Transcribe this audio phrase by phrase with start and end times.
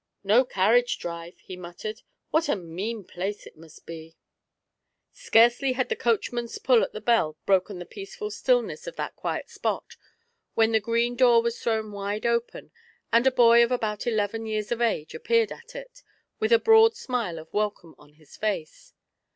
[0.33, 2.01] "No carriage drive," he muttered;
[2.31, 6.91] "what a mean place it must be!" THE AURIVAI^ Scarcely had the coachman's pull at
[6.93, 9.97] tiie bell broken the peaceful stiCness of that quiet spot,
[10.55, 12.71] when the green door was thrown wide open,
[13.13, 16.01] and a boy of about eleven years of age appeared at itj
[16.39, 18.95] with a broad smile of wel come on his face.